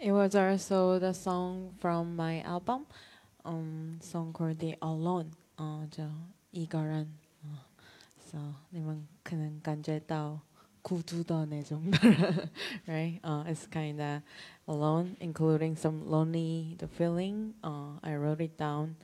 [0.00, 2.86] It was also the song from my album,
[3.44, 6.04] um, song called "The Alone." 哦，就
[6.50, 7.08] 一个人。
[7.42, 7.64] 哦，
[8.18, 8.38] so
[8.70, 10.38] 你们可能感觉到
[10.82, 12.50] 孤独的那种的 人，
[12.86, 13.20] right?
[13.22, 14.22] Uh, it's kinda
[14.66, 17.54] alone, including some lonely the feeling.
[17.62, 18.96] Uh, I wrote it down,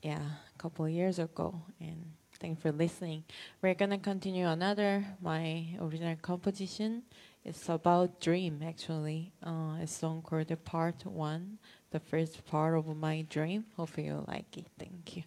[0.00, 3.24] yeah, a couple of years ago, and thanks for listening.
[3.60, 7.02] We're gonna continue another my original composition.
[7.43, 9.33] It's about dream actually.
[9.45, 11.57] Uh, a song called Part One,
[11.91, 13.65] the first part of my dream.
[13.75, 14.67] Hope you like it.
[14.77, 15.23] Thank you.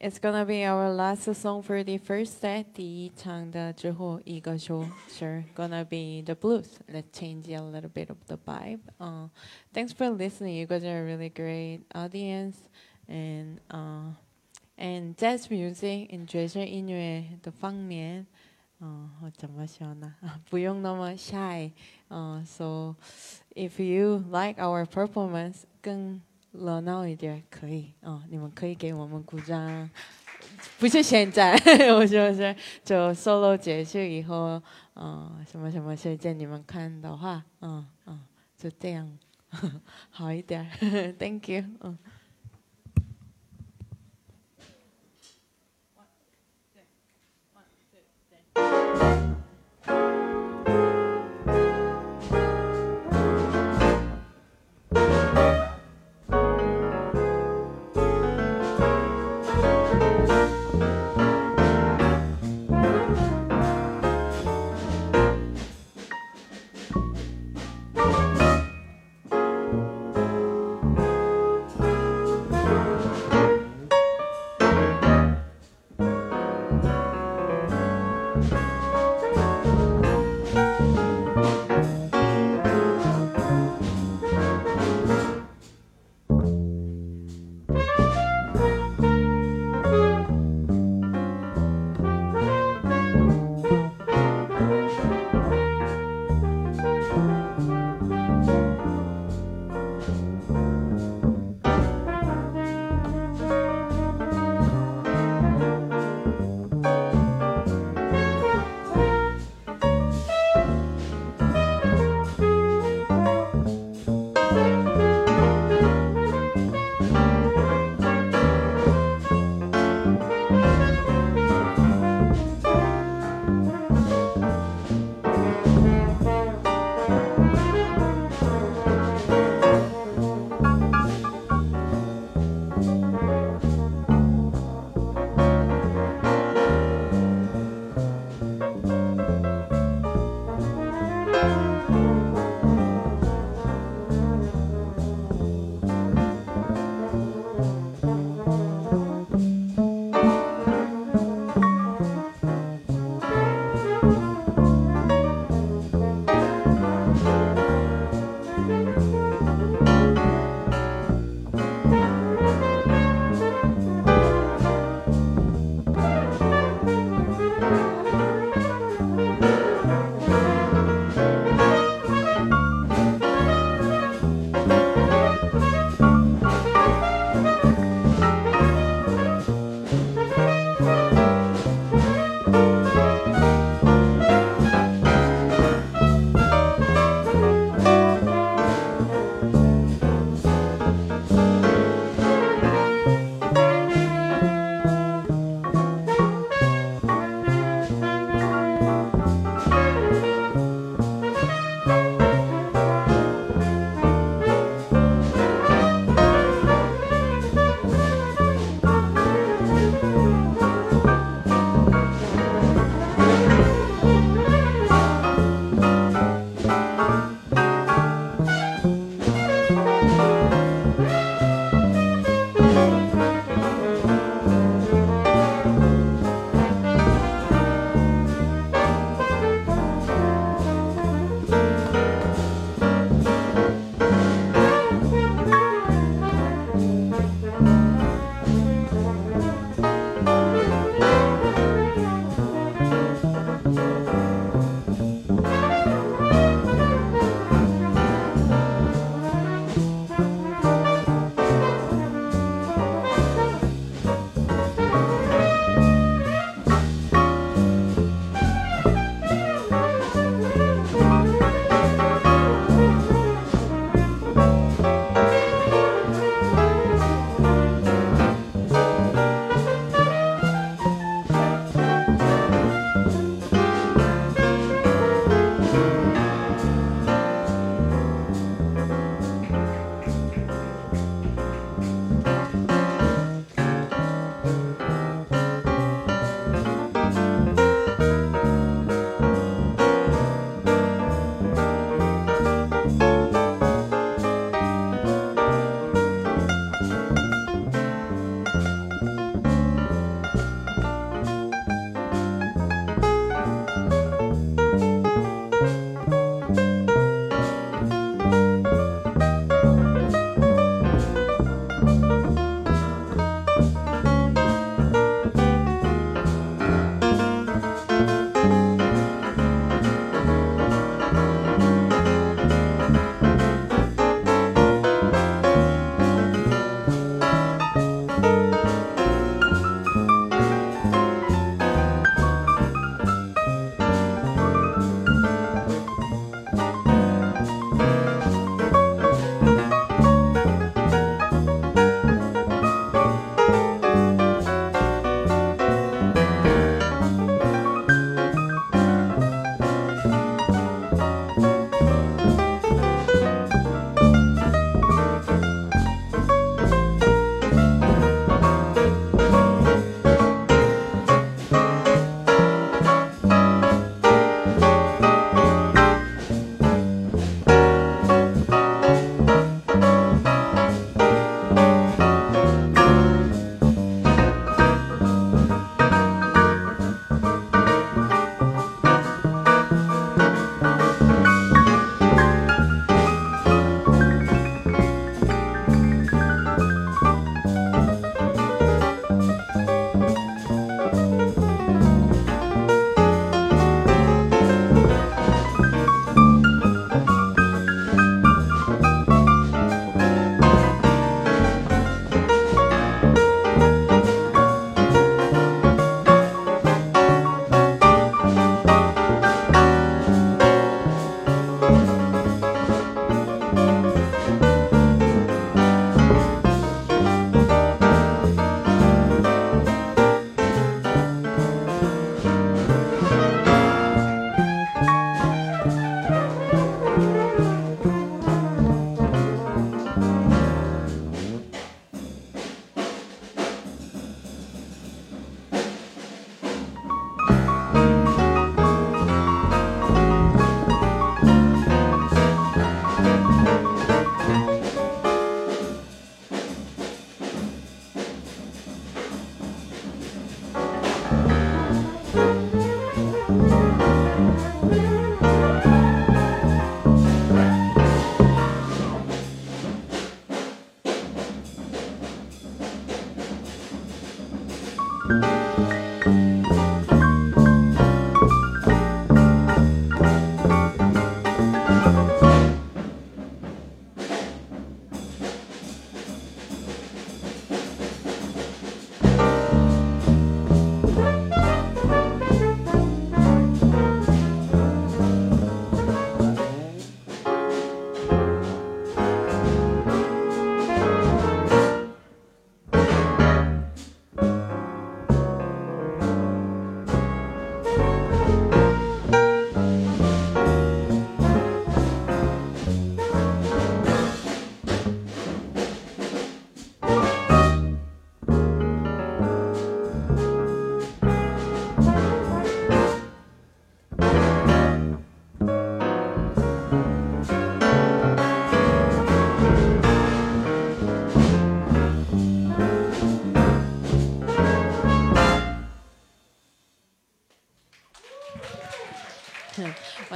[0.00, 2.66] It's gonna be our last song for the first set.
[2.74, 6.66] 第一场的之后一个 show, sure, gonna be the blues.
[6.88, 8.80] Let's change a little bit of the vibe.
[8.98, 9.28] Uh,
[9.72, 10.56] thanks for listening.
[10.56, 12.56] You guys are a really great audience,
[13.08, 14.12] and uh,
[14.76, 18.26] and jazz music, in 爵士音乐的方面，
[18.80, 20.14] 嗯、我怎么说呢？
[20.50, 21.70] 不用那么 shy。
[22.08, 22.94] 嗯、 so
[23.54, 26.20] if you like our performance，更
[26.59, 27.91] 热闹一点可以。
[28.01, 29.89] 啊，你们可以给我们鼓掌，
[30.79, 31.53] 不是现在，
[31.95, 34.61] 我就是就 solo 结束以后，
[34.95, 38.19] 嗯，什么什么时间你们看的话，嗯嗯，
[38.57, 39.17] 就这样，
[40.09, 40.69] 好一点，
[41.17, 41.97] thank you，嗯。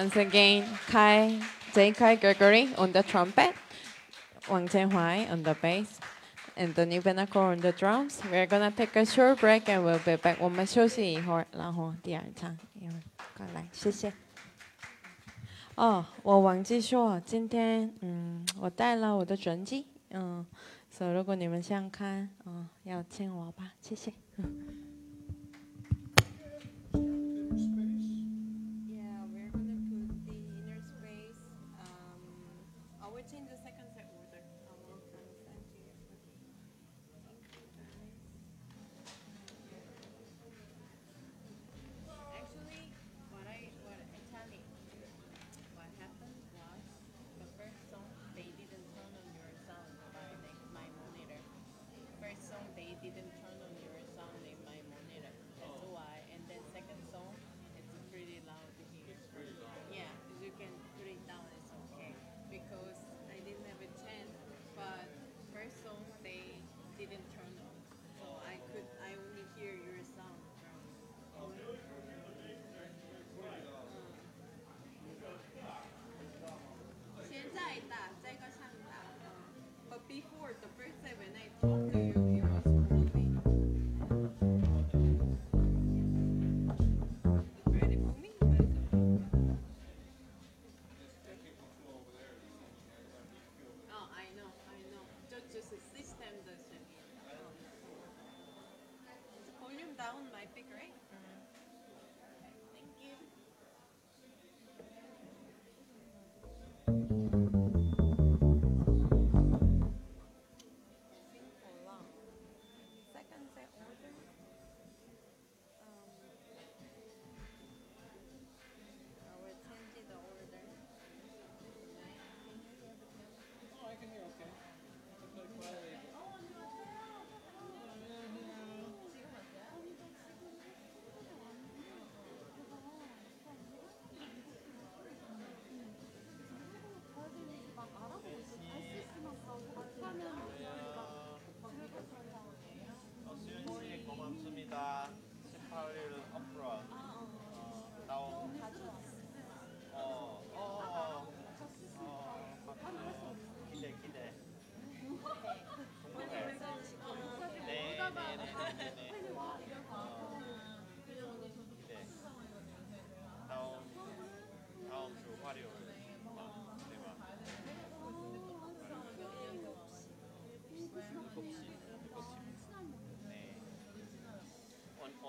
[0.03, 1.39] Once again, Kai,
[1.73, 1.93] J.
[1.93, 3.55] Kai Gregory on the trumpet,
[4.49, 5.97] Wang Jianhua, on the bass,
[6.57, 8.19] and Donny Benacor on the drums.
[8.29, 10.35] We are gonna take a short break and we'll be back.
[10.41, 13.01] 我们休息一会儿,然后第二场,一会儿,
[13.37, 14.11] 过来,谢谢。
[15.75, 20.45] 哦，我忘记说，今天嗯，我带了我的专辑，嗯，
[20.91, 24.11] 所以如果你们想看，嗯，要请我吧，谢谢。
[95.53, 95.92] Yo soy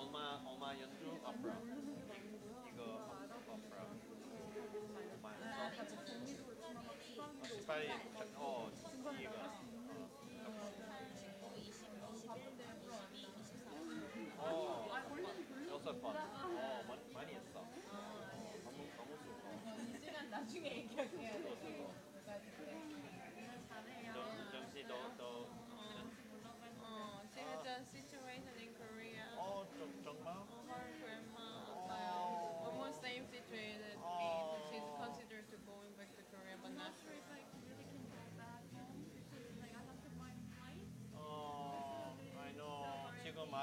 [0.05, 1.74] on my on my YouTube, I.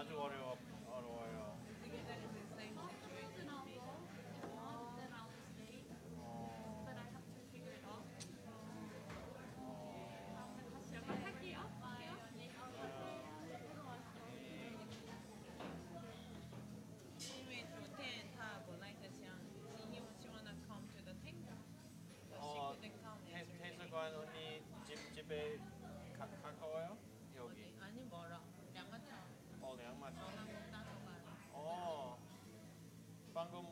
[0.01, 0.57] 아주 어려워
[0.89, 1.40] 어려워 요.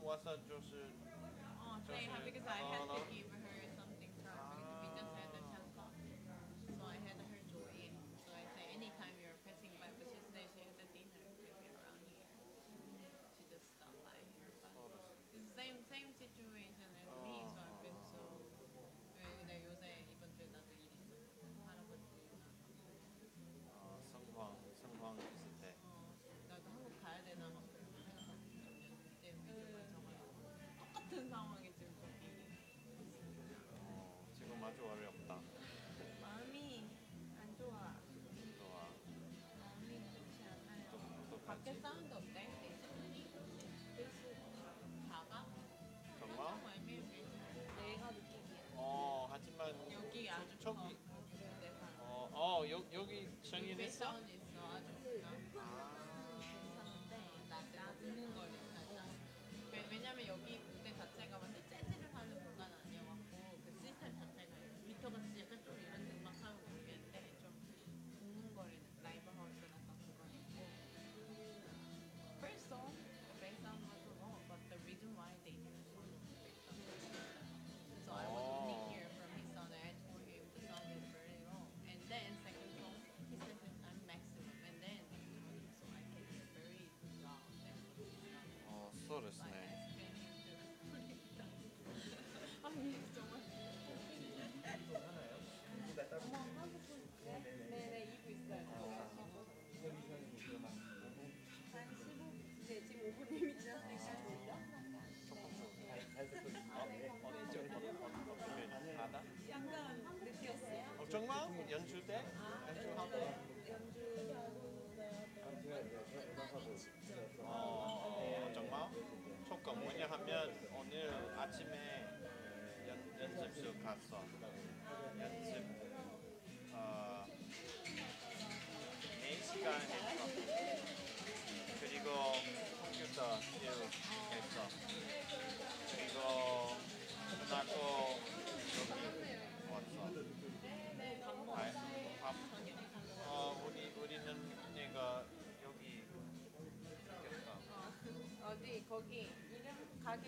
[0.04, 0.72] wasn't just.
[1.62, 3.09] Oh, thank because I had.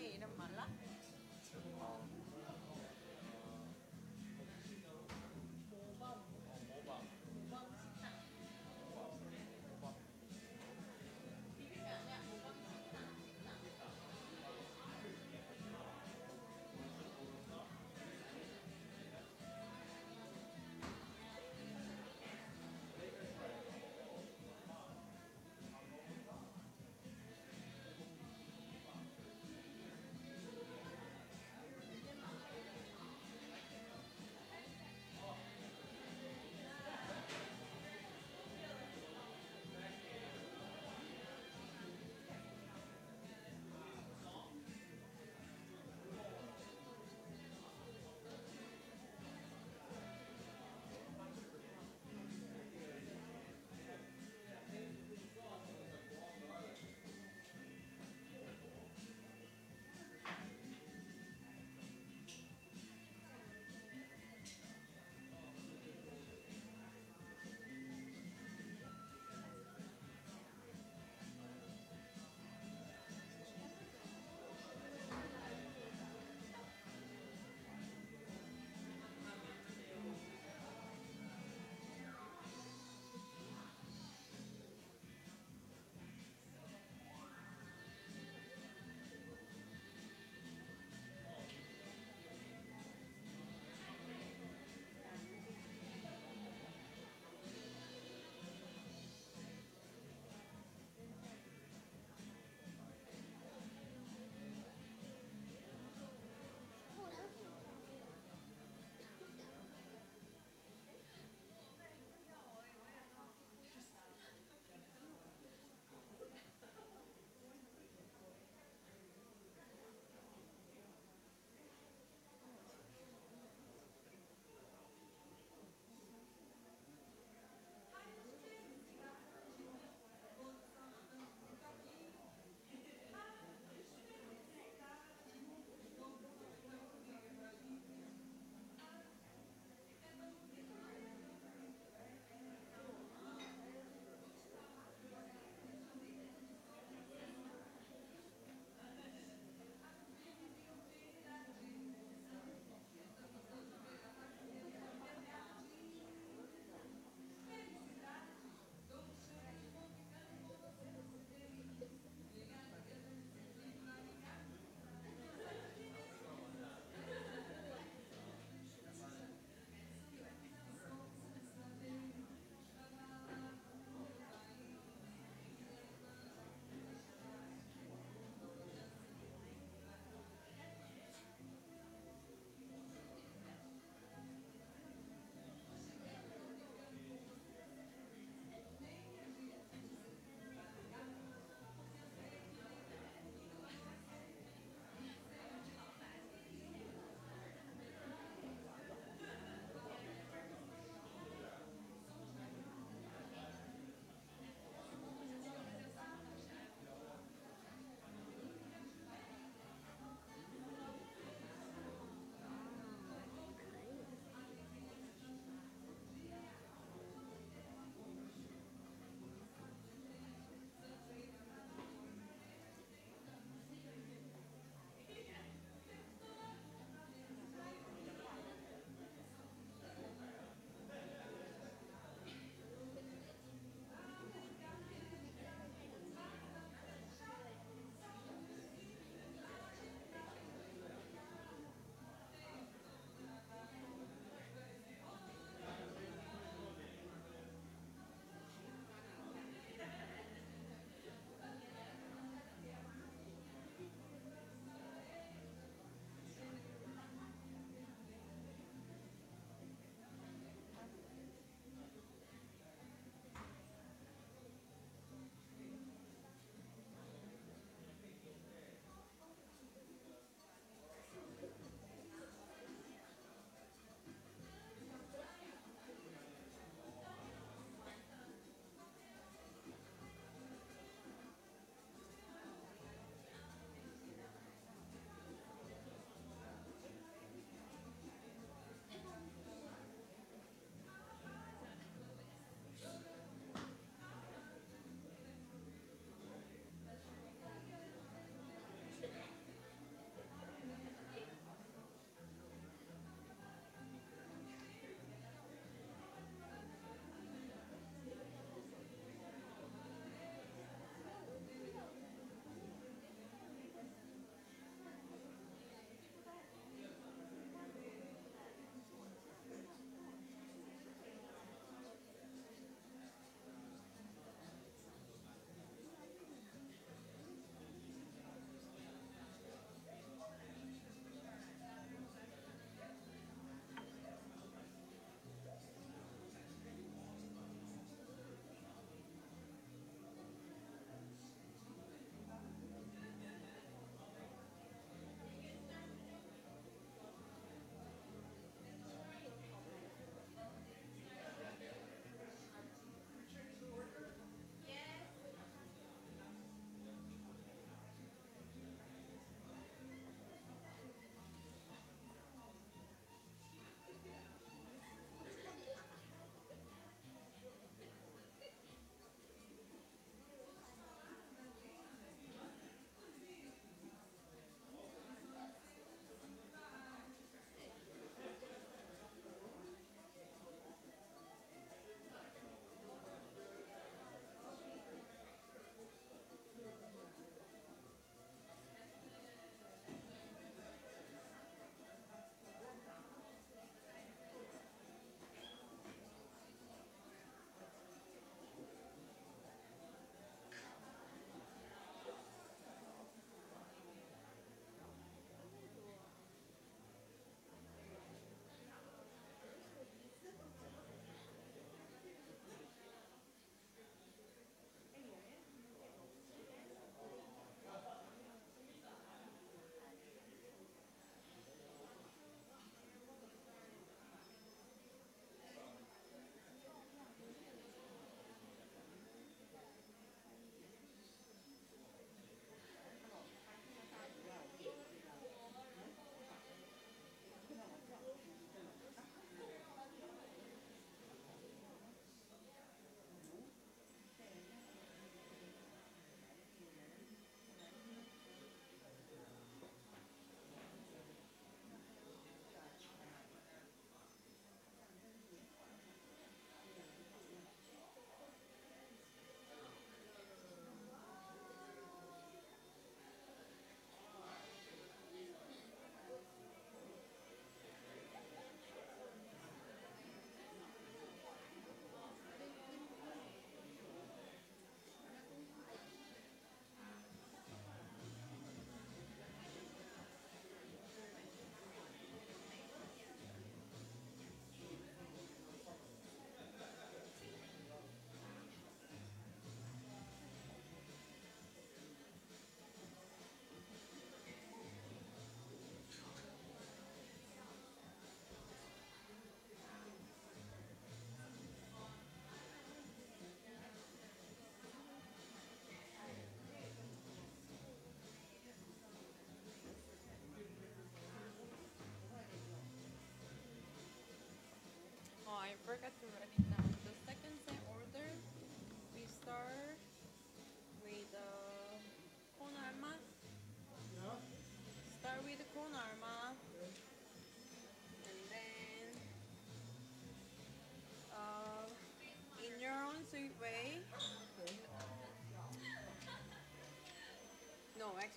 [0.02, 0.61] 对，那么辣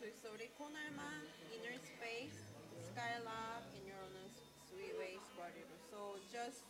[0.05, 1.17] Suisori Konama,
[1.49, 2.53] Inner Space,
[2.93, 5.65] Skylab, and your own Uranus ways, Squadron.
[5.89, 6.61] So just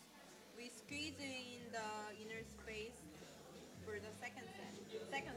[0.55, 2.95] we squeeze in the inner space
[3.83, 4.71] for the second set.
[5.11, 5.35] Second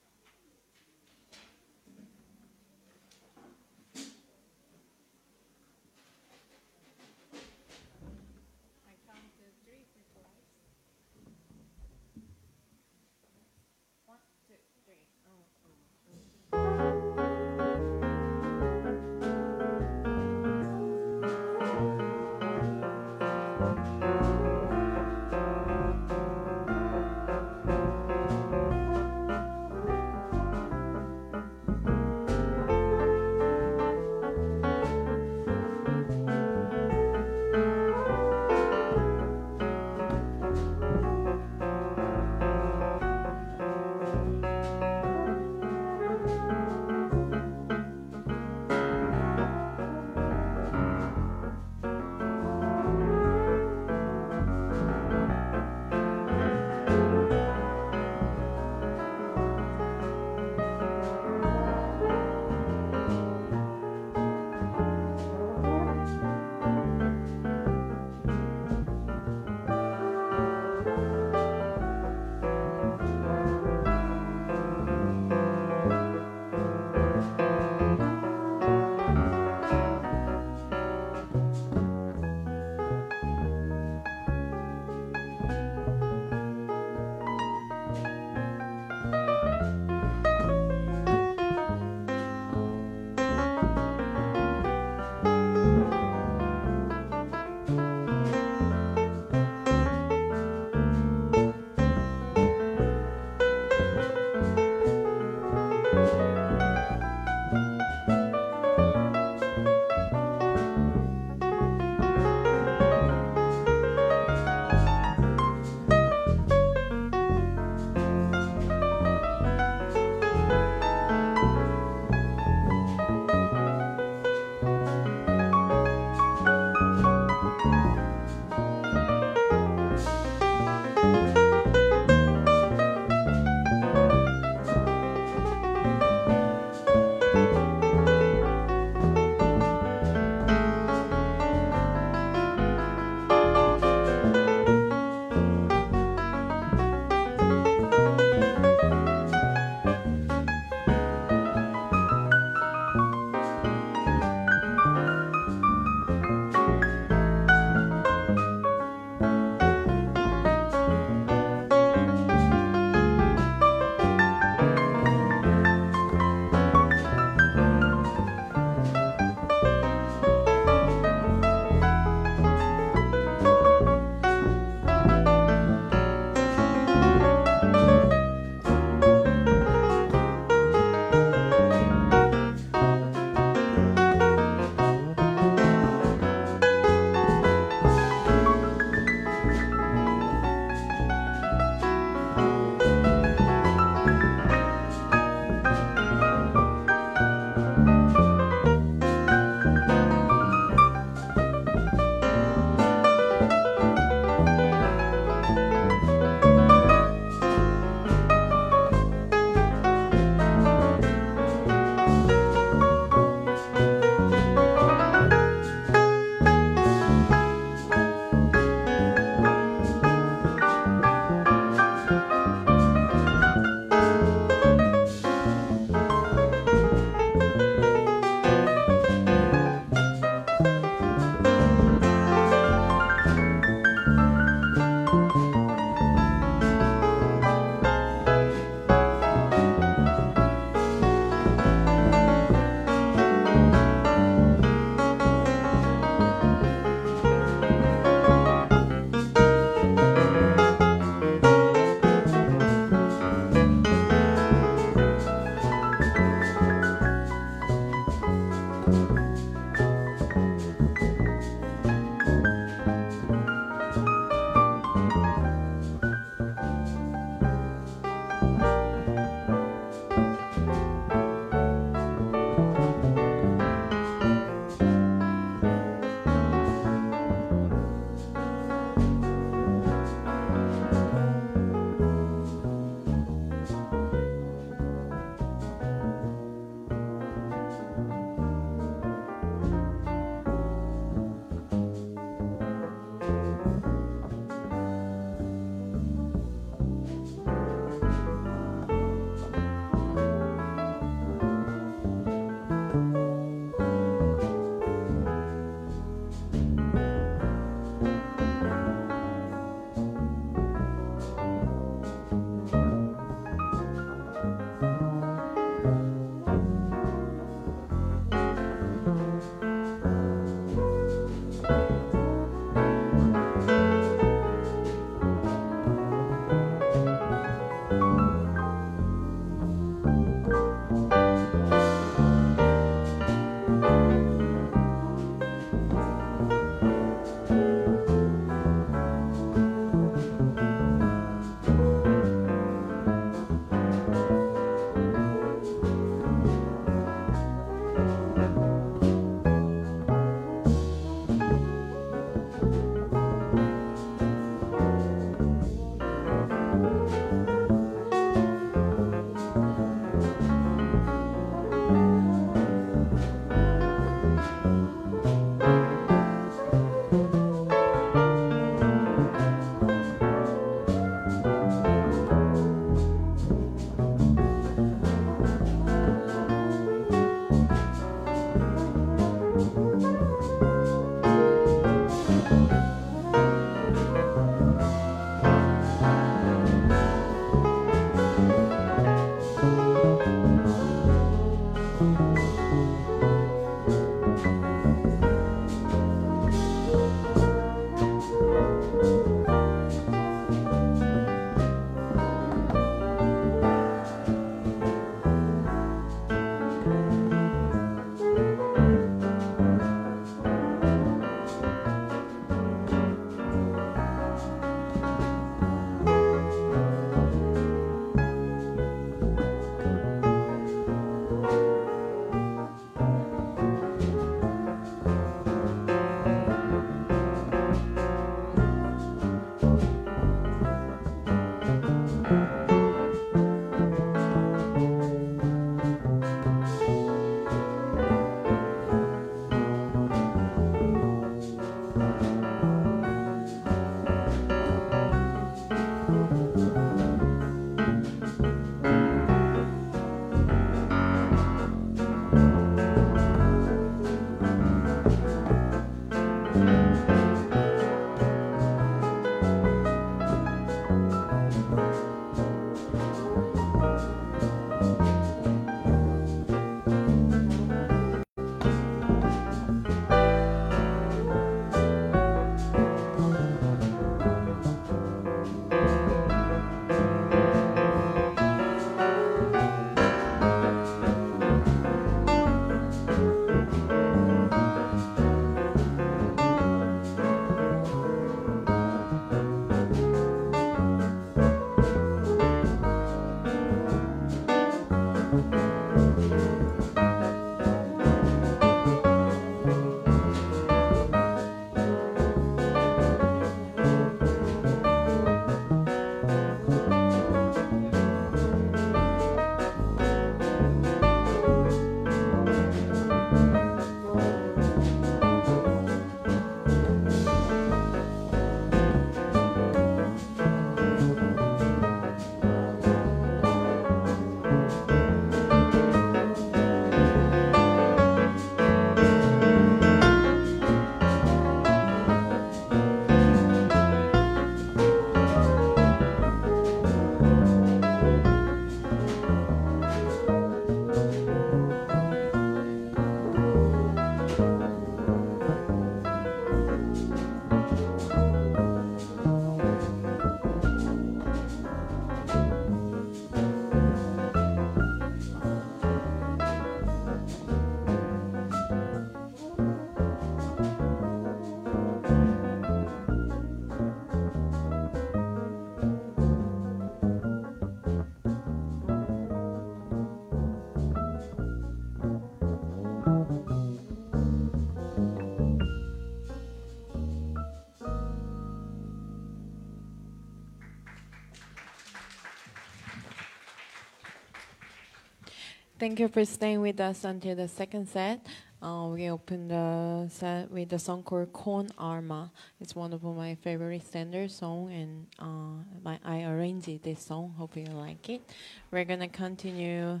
[585.92, 588.24] Thank you for staying with us until the second set.
[588.62, 592.32] Uh, we opened the set with the song called Con Alma.
[592.62, 597.34] It's one of my favorite standard song, and uh, my, I arranged this song.
[597.36, 598.22] Hope you like it.
[598.70, 600.00] We're gonna continue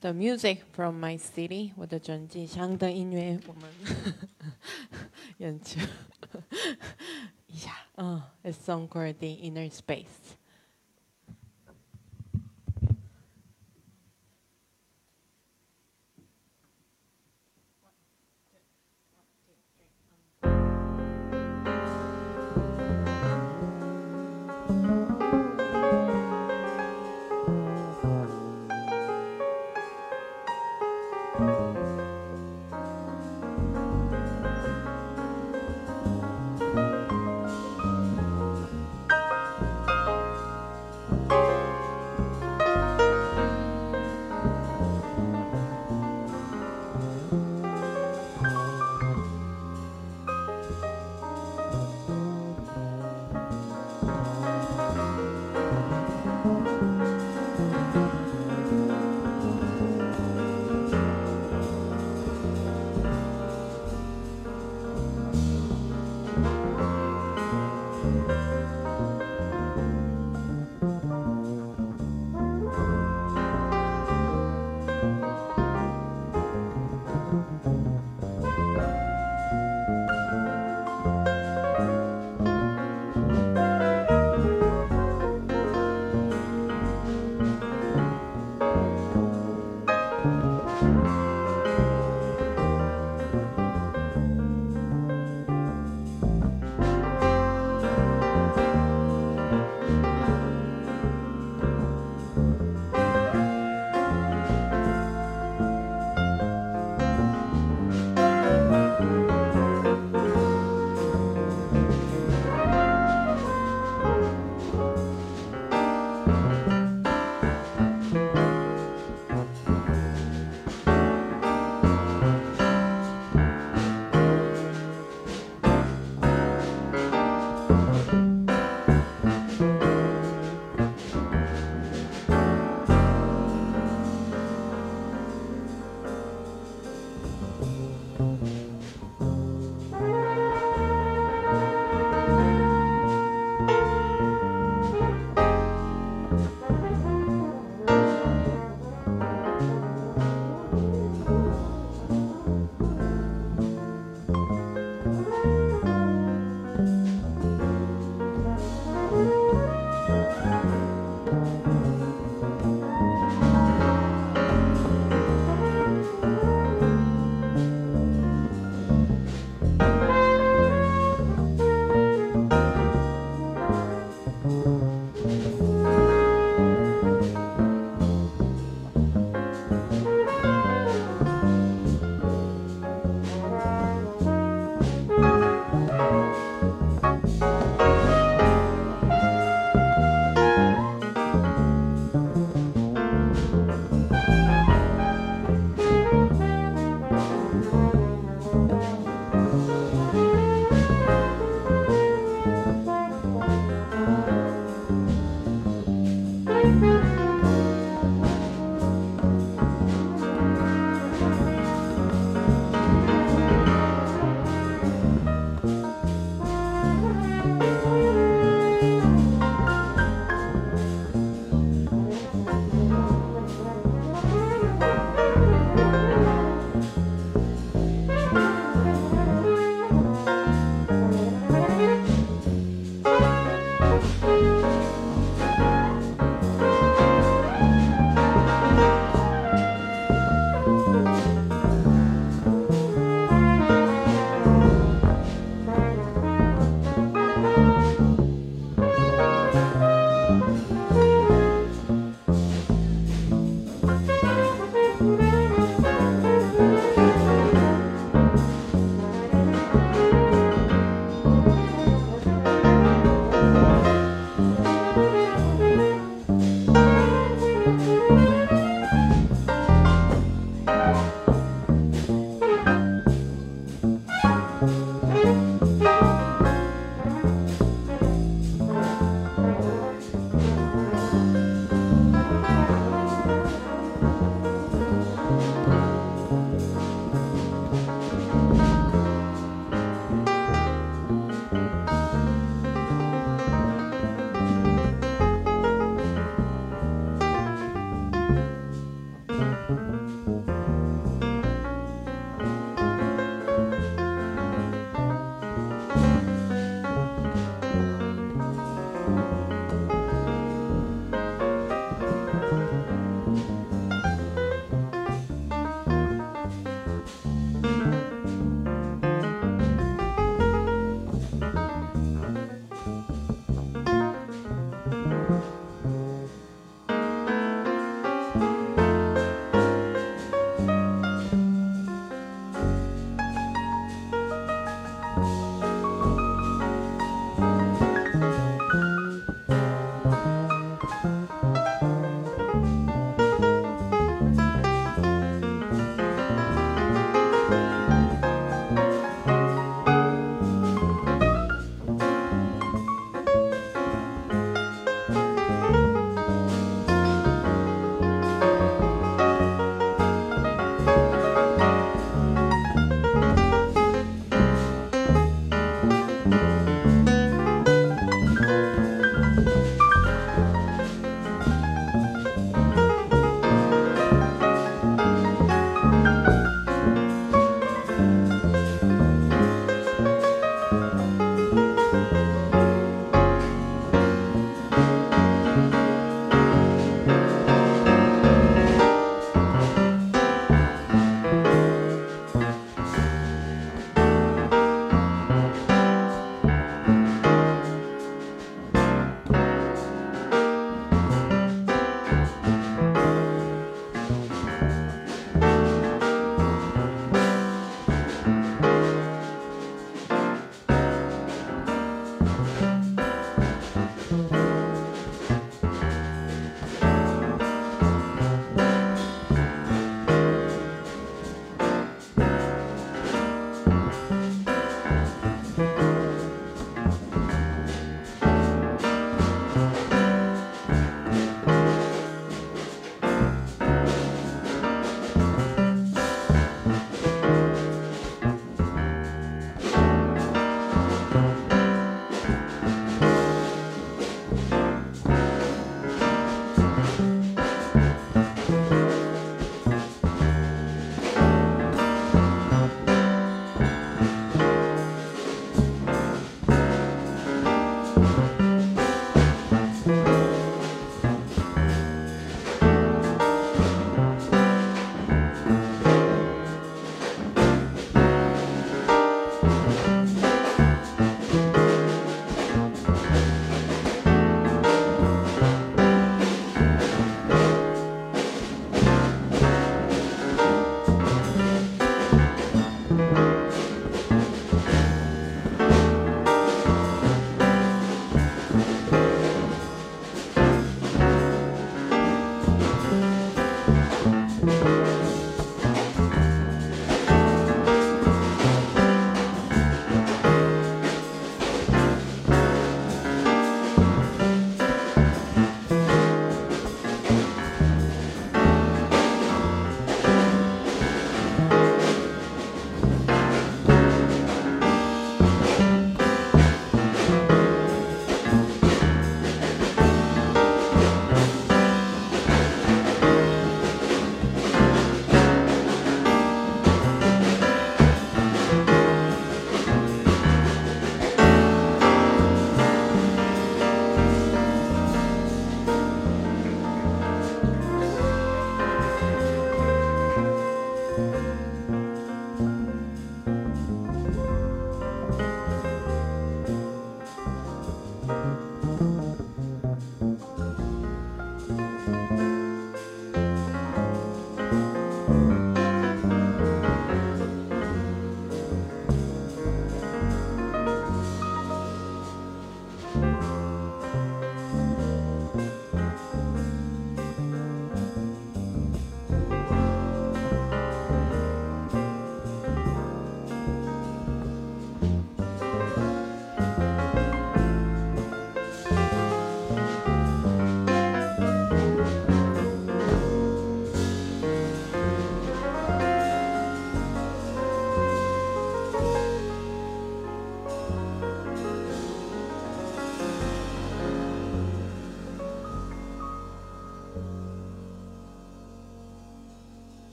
[0.00, 3.68] the music from my city with the 전지 장더 인류의 몸을
[7.48, 10.35] yeah, uh, it's song called The Inner Space.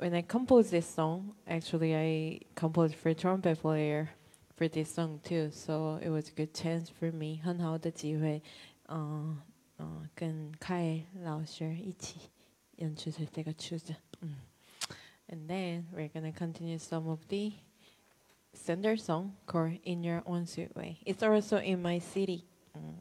[0.00, 4.10] when I composed this song, actually I composed for trumpet player
[4.56, 5.50] for this song too.
[5.52, 8.42] So it was a good chance for me，很好的机会，
[8.88, 9.40] 嗯、
[9.78, 12.20] 嗯、跟凯老师一起
[12.76, 13.94] 演出这个曲子。
[14.20, 14.36] 嗯，
[15.28, 17.52] And then we're gonna continue some of the
[18.54, 22.44] standard song called "In Your Own Sweet Way." It's also in my city.
[22.74, 23.00] 嗯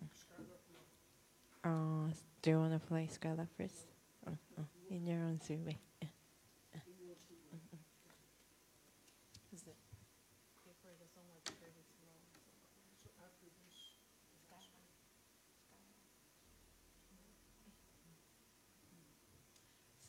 [1.63, 3.87] uh, do you wanna play Skylar first?
[4.25, 5.77] 嗯嗯，In Your Own Sweet Way.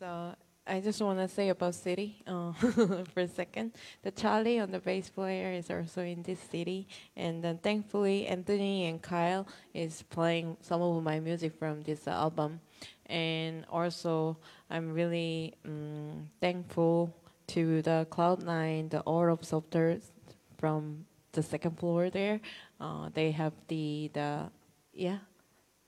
[0.01, 0.33] So
[0.65, 2.53] I just want to say about city uh,
[3.13, 3.73] for a second.
[4.01, 8.87] The Charlie on the bass player is also in this city, and then thankfully Anthony
[8.87, 9.45] and Kyle
[9.75, 12.61] is playing some of my music from this album,
[13.05, 14.37] and also
[14.71, 17.15] I'm really um, thankful
[17.53, 20.13] to the Cloud9, the All of Softers
[20.57, 22.41] from the second floor there.
[22.79, 24.49] Uh, they have the the
[24.95, 25.19] yeah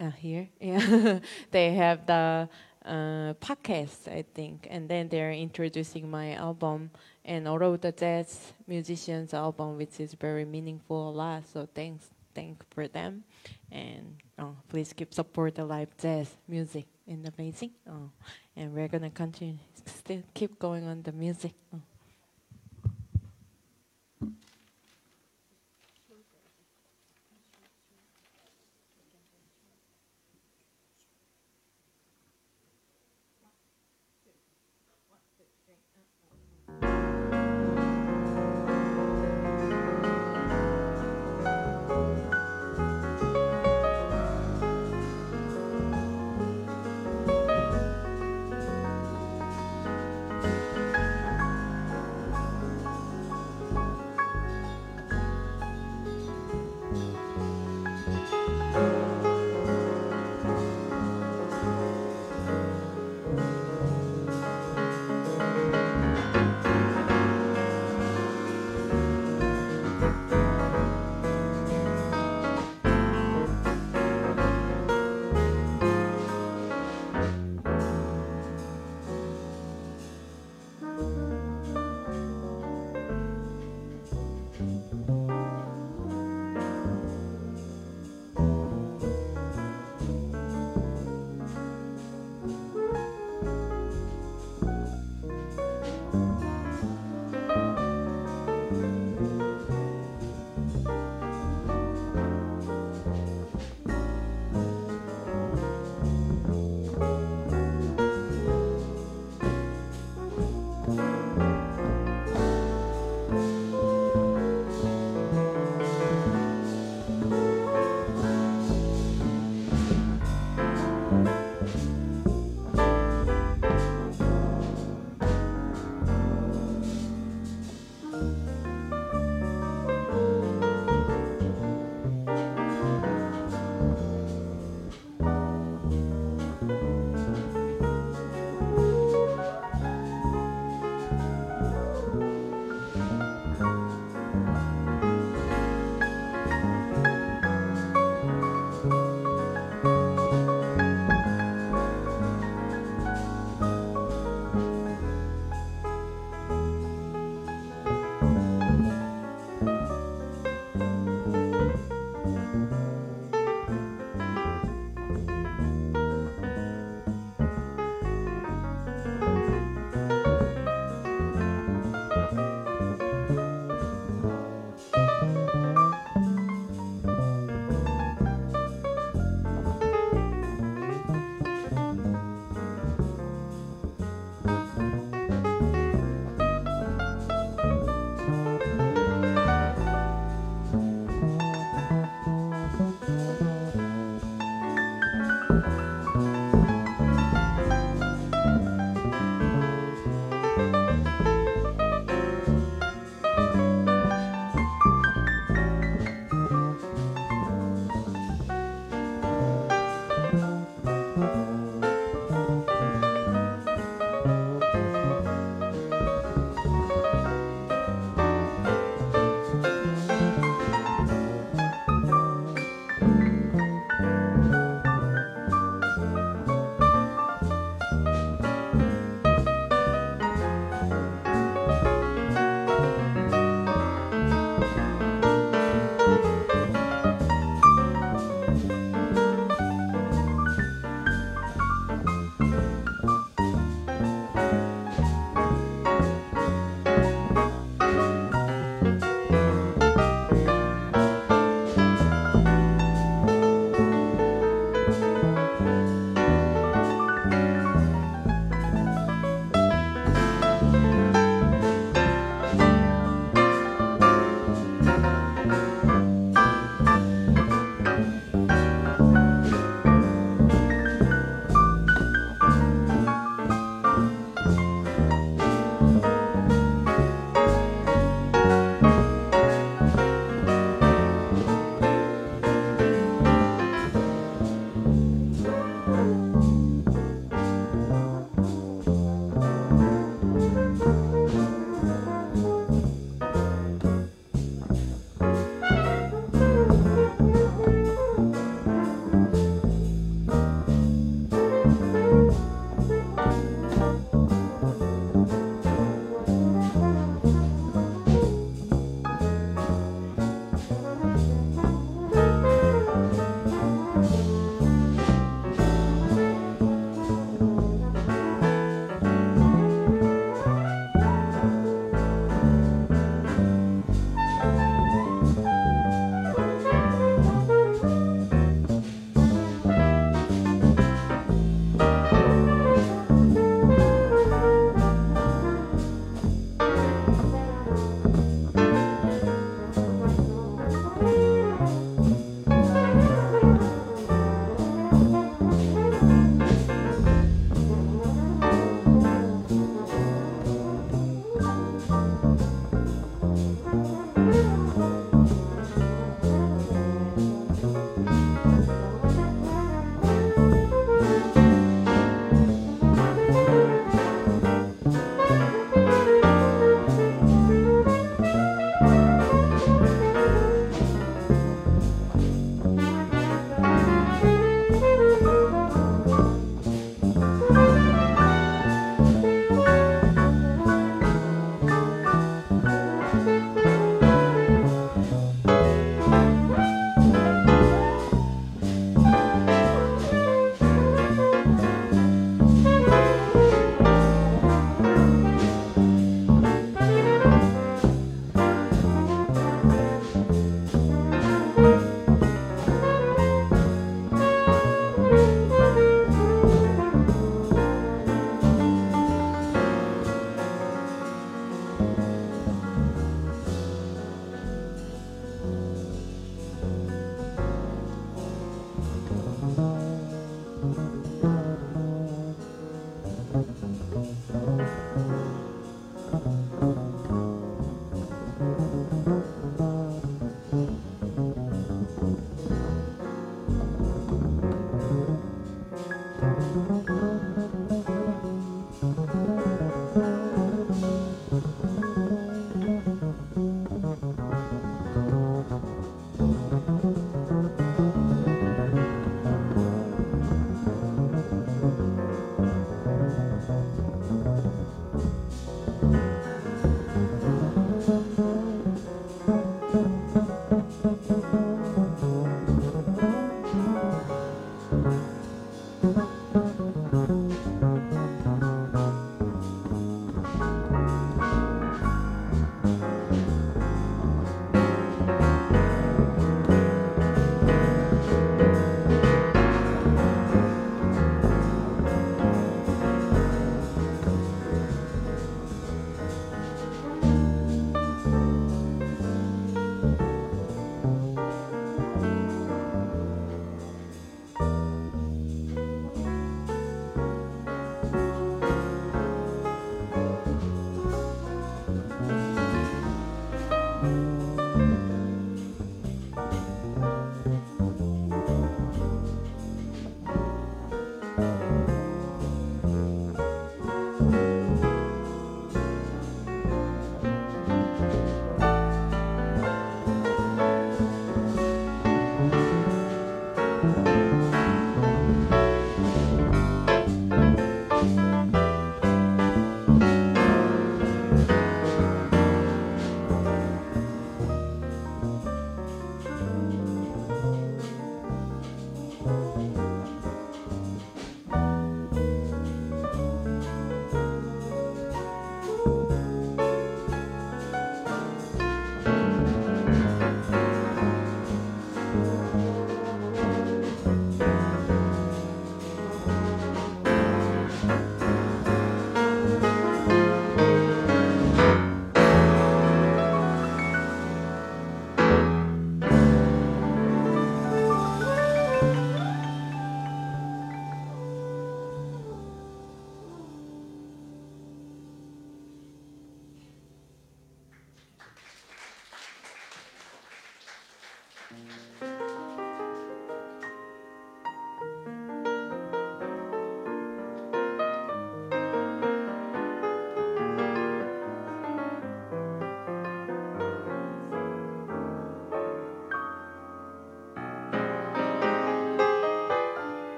[0.00, 1.20] uh, here yeah
[1.52, 2.48] they have the
[2.84, 4.66] uh, podcast I think.
[4.70, 6.90] And then they're introducing my album.
[7.24, 12.08] And all of the jazz musicians album which is very meaningful a lot so thanks
[12.34, 13.24] thank for them.
[13.70, 16.86] And uh, please keep support the live jazz music
[17.22, 17.70] the Beijing.
[17.88, 18.08] Uh,
[18.56, 21.52] and we're gonna continue still keep going on the music.
[21.74, 21.89] Uh.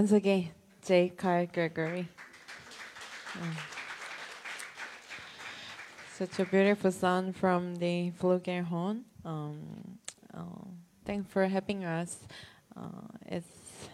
[0.00, 0.48] Once again,
[0.82, 1.10] J.
[1.10, 2.08] Carl Gregory.
[6.14, 9.02] Such a beautiful song from the Flugelhorn.
[9.26, 9.98] Um,
[10.32, 10.64] uh,
[11.04, 12.16] thanks for having us.
[12.74, 13.90] Uh, it's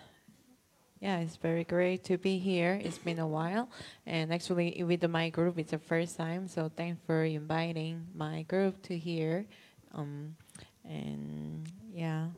[1.00, 2.80] yeah, it's very great to be here.
[2.80, 3.68] It's been a while,
[4.06, 6.46] and actually with my group, it's the first time.
[6.46, 9.44] So thanks for inviting my group to here.
[9.92, 10.36] Um,
[10.84, 12.28] and yeah,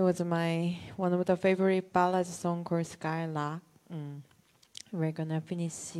[0.00, 3.60] it was my one of the favorite ballad song called Skylark.
[3.92, 4.22] Mm.
[4.90, 5.92] We're gonna finish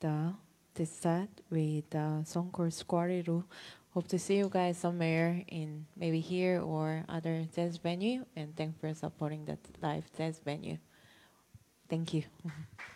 [0.00, 0.32] the
[0.72, 3.44] this set with the song called Squariru.
[3.92, 8.24] Hope to see you guys somewhere in maybe here or other jazz venue.
[8.34, 10.78] And thanks for supporting that live jazz venue.
[11.90, 12.22] Thank you.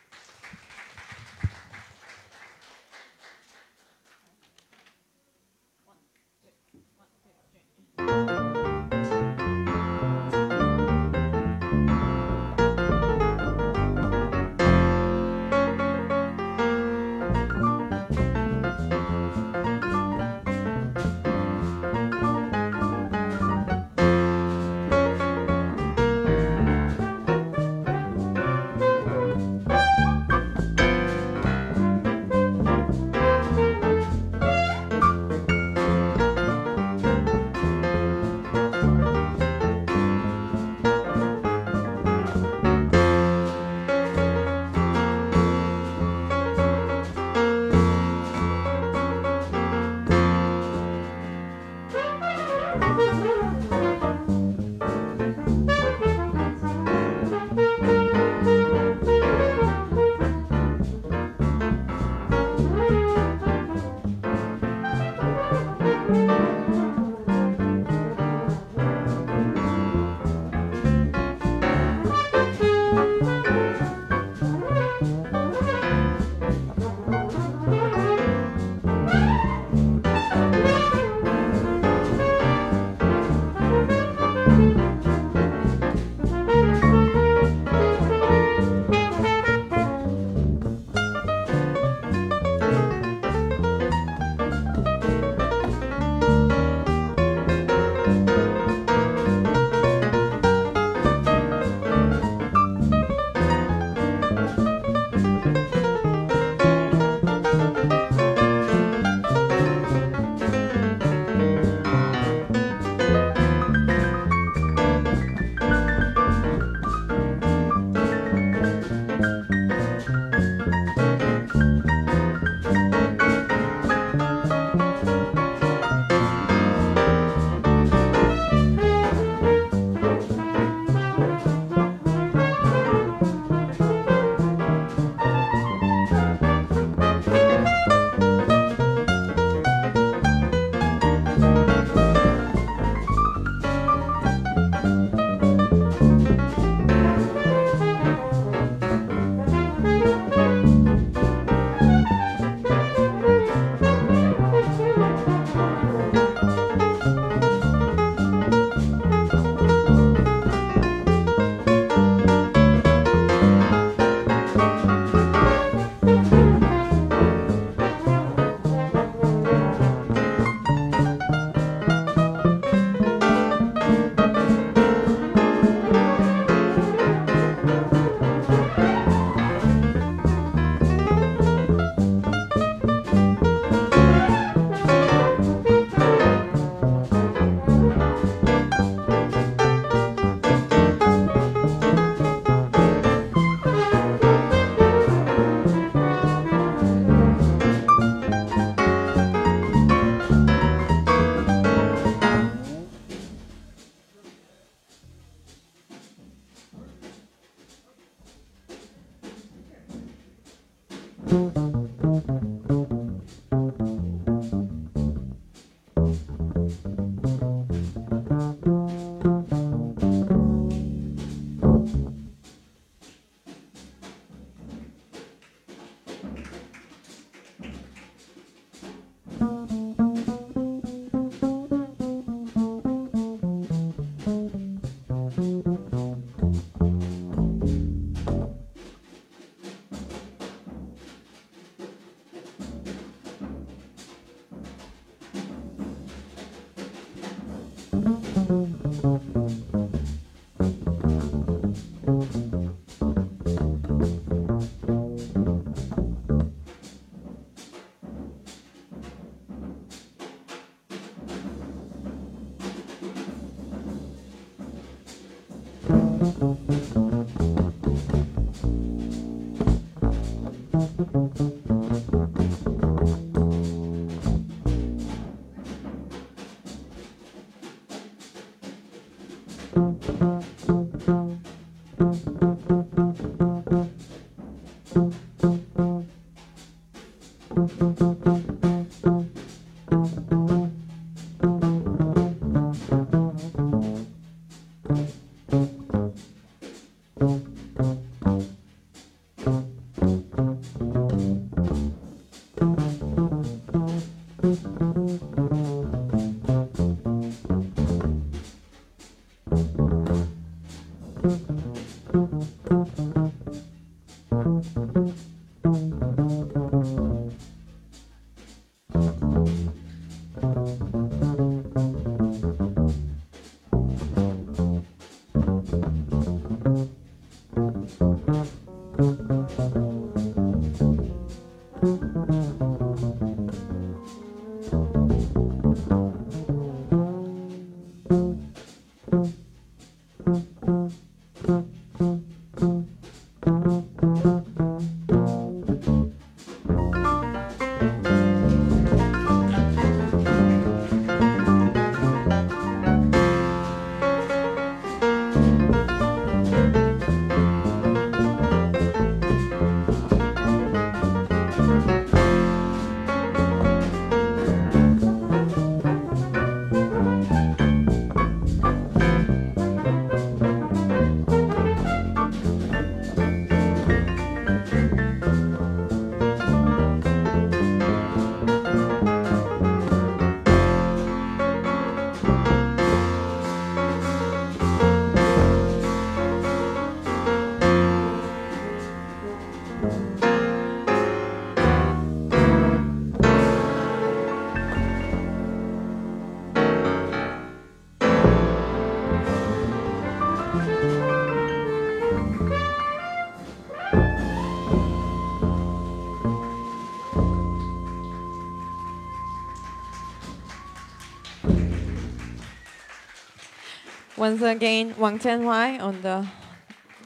[414.28, 416.20] Once again, Wang Tianhuai on the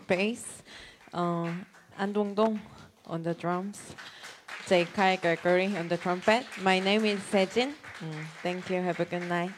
[0.09, 0.43] bass,
[1.15, 1.55] uh,
[1.97, 2.59] An Dongdong
[3.07, 3.79] on the drums,
[4.67, 6.45] Kai Gregory on the trumpet.
[6.63, 7.75] My name is Sejin.
[8.03, 8.83] Mm, thank you.
[8.83, 9.53] Have a good night.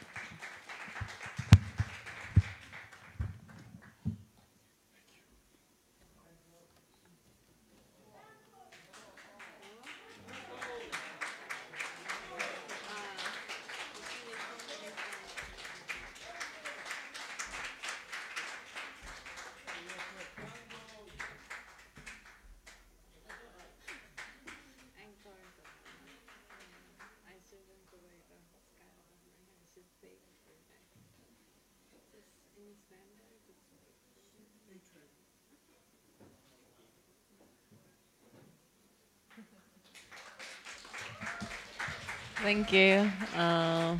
[42.44, 43.10] Thank you.
[43.34, 43.96] Uh,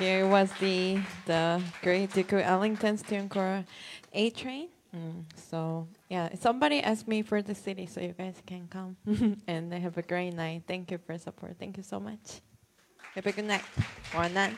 [0.00, 3.64] It was the the Great Duke Ellington Student Corps
[4.12, 4.68] A train.
[4.94, 8.96] Mm, so yeah, somebody asked me for the city, so you guys can come
[9.48, 10.62] and have a great night.
[10.68, 11.56] Thank you for support.
[11.58, 12.40] Thank you so much.
[13.16, 13.62] Have a good night.
[14.14, 14.56] One night.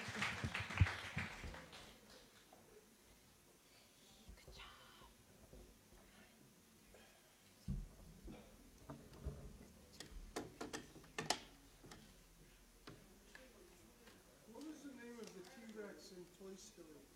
[14.53, 15.41] What was the name of the
[16.61, 17.10] T-Rex